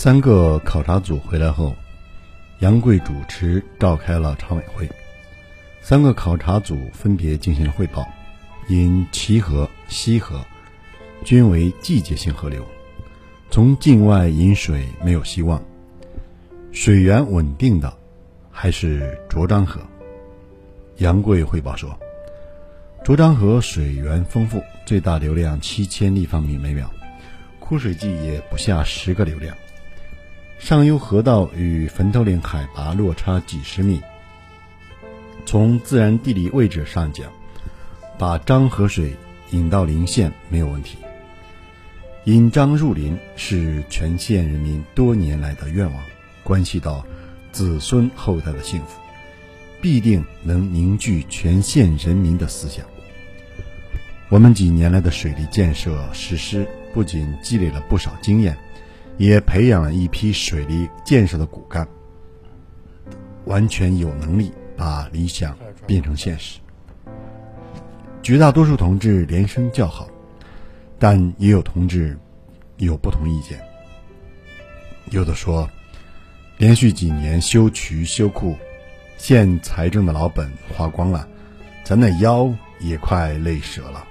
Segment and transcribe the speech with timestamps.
[0.00, 1.74] 三个考察组回来后，
[2.60, 4.88] 杨贵主持召开了常委会。
[5.80, 8.06] 三个考察组分别进行了汇报。
[8.68, 10.40] 因齐河、西河
[11.24, 12.64] 均为季节性河流，
[13.50, 15.60] 从境外引水没有希望。
[16.70, 17.92] 水源稳定的
[18.52, 19.80] 还是卓漳河。
[20.98, 21.98] 杨贵汇报说，
[23.04, 26.88] 卓漳河水源丰富，最大流量七千立方米每秒，
[27.58, 29.52] 枯水季也不下十个流量。
[30.58, 34.02] 上游河道与坟头岭海拔落差几十米，
[35.46, 37.26] 从自然地理位置上讲。
[38.18, 39.16] 把漳河水
[39.52, 40.98] 引到临县没有问题。
[42.24, 46.02] 引漳入林是全县人民多年来的愿望，
[46.42, 47.06] 关系到
[47.52, 49.00] 子孙后代的幸福，
[49.80, 52.84] 必定能凝聚全县人民的思想。
[54.28, 58.58] 我们几年来的水利建设实施，不仅积累了不少经验，
[59.18, 61.86] 也培养了一批水利建设的骨干，
[63.44, 65.56] 完全有能力把理想
[65.86, 66.60] 变成现实。
[68.22, 70.08] 绝大多数同志连声叫好，
[70.98, 72.16] 但也有同志
[72.76, 73.60] 有不同意见。
[75.10, 75.68] 有的说，
[76.58, 78.56] 连续几年修渠修库，
[79.16, 81.26] 县财政的老本花光了，
[81.82, 84.06] 咱那腰也快累折了。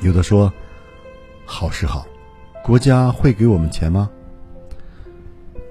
[0.00, 0.52] 有的说，
[1.44, 2.06] 好是好，
[2.62, 4.08] 国家会给我们钱吗？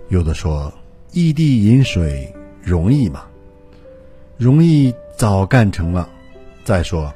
[0.10, 0.72] 有的说，
[1.14, 3.24] 异地饮水容易吗？
[4.38, 6.10] 容易早干成了。
[6.66, 7.14] 再说，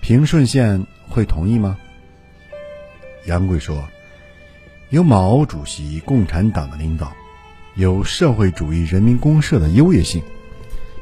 [0.00, 1.78] 平顺县会同意吗？
[3.26, 3.88] 杨贵说
[4.90, 7.12] ：“有毛主席共产党的领导，
[7.76, 10.20] 有社会主义人民公社的优越性，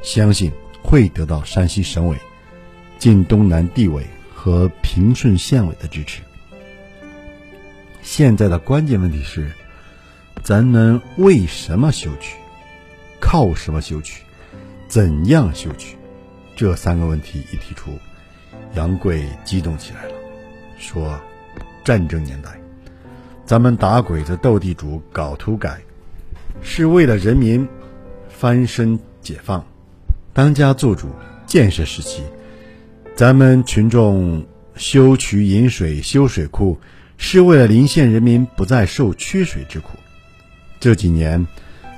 [0.03, 2.19] 相信会得到山西省委、
[2.99, 6.21] 晋东南地委和平顺县委的支持。
[8.07, 9.51] 现在的关键问题是，
[10.41, 12.37] 咱们为什么修渠？
[13.21, 14.23] 靠什么修渠？
[14.87, 15.97] 怎样修渠？”
[16.55, 17.91] 这三个问题一提出，
[18.77, 20.15] 杨贵激动起来了，
[20.79, 21.21] 说
[21.85, 22.51] ：“战争年代，
[23.45, 25.81] 咱们打鬼子、斗地主、搞土改，
[26.63, 27.69] 是为了人民
[28.29, 29.61] 翻身解放；
[30.33, 31.09] 当家作主
[31.45, 32.23] 建设时期，
[33.17, 34.47] 咱们群众
[34.77, 36.79] 修渠引水、修水库，
[37.17, 39.99] 是为了临县人民不再受缺水之苦。
[40.79, 41.47] 这几年，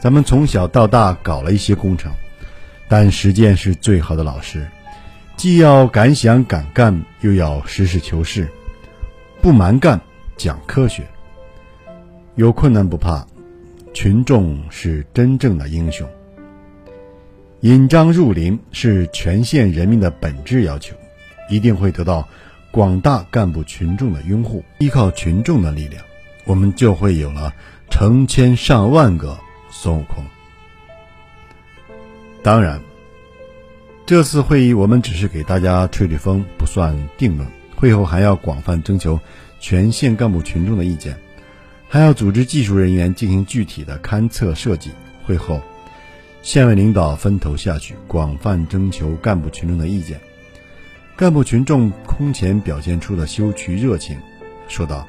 [0.00, 2.12] 咱们从小到大搞了一些工程。”
[2.90, 4.66] 但实践是最好的老师，
[5.36, 8.48] 既要敢想敢干，又要实事求是，
[9.42, 10.00] 不蛮干，
[10.38, 11.06] 讲科学。
[12.36, 13.26] 有困难不怕，
[13.92, 16.08] 群众是真正的英雄。
[17.60, 20.96] 引章入林是全县人民的本质要求，
[21.50, 22.26] 一定会得到
[22.70, 24.64] 广大干部群众的拥护。
[24.78, 26.04] 依靠群众的力量，
[26.44, 27.52] 我们就会有了
[27.90, 29.38] 成千上万个
[29.70, 30.24] 孙悟空。
[32.42, 32.80] 当然，
[34.06, 37.48] 这次会议我们只是给大家吹吹风，不算定论。
[37.74, 39.20] 会后还要广泛征求
[39.60, 41.16] 全县干部群众的意见，
[41.88, 44.90] 还要组织技术人员进行具体的勘测设计。
[45.24, 45.60] 会后，
[46.42, 50.20] 县委领导分头下去，广泛征求干部群众的意见。
[51.18, 54.16] 干部群众空前表现出了修渠热情，
[54.68, 55.04] 说道：“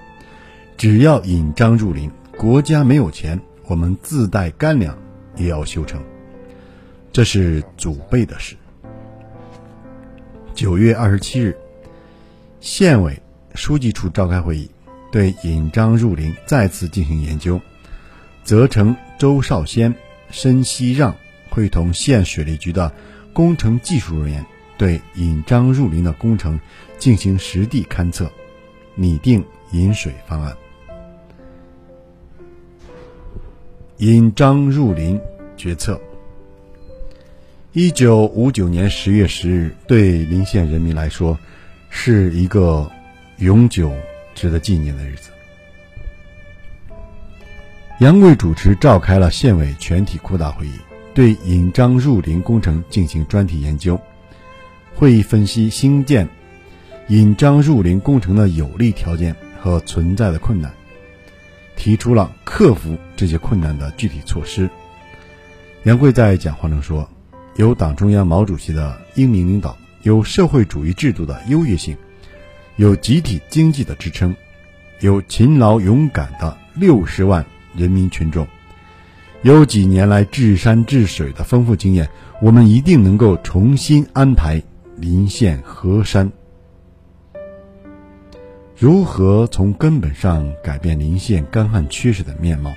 [0.75, 4.97] 只要引章入林，国家没有钱，我们自带干粮
[5.35, 6.01] 也要修成。”
[7.13, 8.55] 这是祖辈的事。
[10.55, 11.55] 九月二十七日，
[12.59, 13.21] 县委
[13.53, 14.71] 书记处召开会议，
[15.11, 17.61] 对引漳入林再次进行研究。
[18.43, 19.93] 责成周少先、
[20.31, 21.15] 申希让
[21.51, 22.91] 会同县水利局的
[23.31, 24.43] 工程技术人员，
[24.79, 26.57] 对引漳入林的工程
[26.97, 28.31] 进行实地勘测，
[28.95, 30.55] 拟定引水方案。
[33.97, 35.19] 引漳入林
[35.57, 35.99] 决策。
[37.73, 41.37] 一九五九年十月十日，对临县人民来说，
[41.89, 42.89] 是一个
[43.39, 43.91] 永久
[44.33, 45.29] 值得纪念的日子。
[47.99, 50.79] 杨贵主持召开了县委全体扩大会议，
[51.13, 53.99] 对引漳入林工程进行专题研究。
[54.99, 56.27] 会议分析兴建
[57.07, 60.69] 引漳入林工程的有利条件和存在的困难，
[61.77, 64.69] 提出了克服这些困难的具体措施。
[65.83, 67.09] 杨贵在讲话中说。
[67.55, 71.97] 有党中央毛主席的英明领导，有社会主义制度的优越性，
[72.77, 74.33] 有集体经济的支撑，
[75.01, 78.47] 有勤劳勇敢的六十万人民群众，
[79.41, 82.07] 有几年来治山治水的丰富经验，
[82.41, 84.61] 我们一定能够重新安排
[84.99, 86.29] 临县河山
[88.75, 92.73] 如何从根本上改变临县干旱缺水的面貌？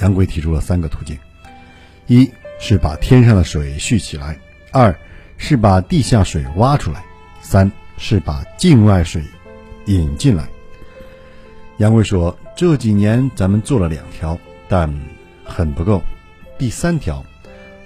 [0.00, 1.18] 杨贵提出了三个途径：
[2.06, 4.34] 一是把天上的水蓄起来；
[4.70, 4.94] 二
[5.38, 7.00] 是把地下水挖出来；
[7.40, 9.22] 三是把境外水
[9.86, 10.46] 引进来。
[11.78, 14.38] 杨贵说：“这几年咱们做了两条，
[14.68, 14.92] 但
[15.44, 16.02] 很不够。
[16.58, 17.24] 第三条，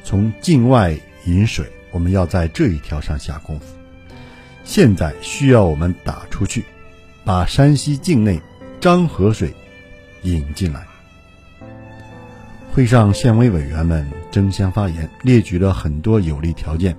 [0.02, 3.66] 从境外引水，我们要在这一条上下功夫。
[4.64, 6.64] 现在需要我们打出去。”
[7.24, 8.42] 把山西境内
[8.80, 9.54] 漳河水
[10.22, 10.84] 引进来。
[12.72, 16.96] 会上，县委委员们争相发言，列举了很多有利条件。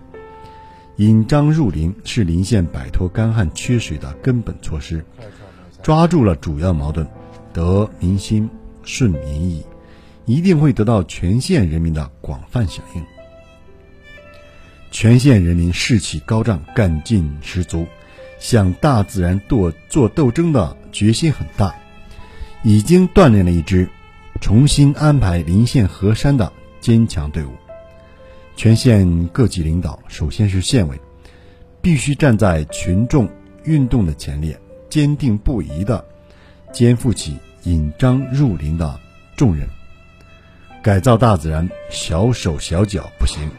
[0.96, 5.04] 引漳入林是临县摆脱干旱缺水的根本措施，
[5.81, 7.06] 抓住了主要矛盾，
[7.51, 8.50] 得民心，
[8.84, 9.66] 顺民意，
[10.24, 13.04] 一定会得到全县人民的广泛响应。
[14.94, 17.88] 全县人民士气高涨，干劲十足。
[18.40, 21.74] 向大自然斗做斗争的决心很大，
[22.62, 23.90] 已经锻炼了一支
[24.40, 27.51] 重新安排临县河山的坚强队伍。
[28.56, 31.00] 全县各级领导，首先是县委，
[31.81, 33.28] 必须站在群众
[33.63, 36.06] 运动的前列，坚定不移地
[36.72, 39.00] 肩负起引漳入林的
[39.38, 39.68] 重任。
[40.84, 43.50] 改造大自然，小手小脚不行，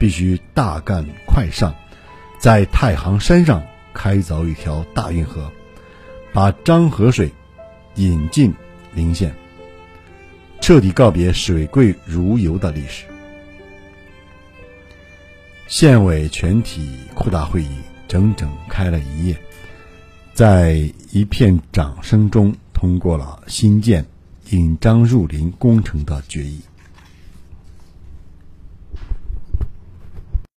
[0.00, 1.72] 必须大干快上，
[2.40, 3.62] 在太行山上。
[3.92, 5.50] 开凿一条大运河，
[6.32, 7.30] 把漳河水
[7.96, 8.54] 引进
[8.94, 9.34] 临县，
[10.60, 13.04] 彻底告别水贵如油的历史。
[15.66, 19.36] 县委全体扩大会议整整开了一夜，
[20.32, 24.06] 在一片掌声中通过了新建
[24.50, 26.60] 引漳入林工程的决议。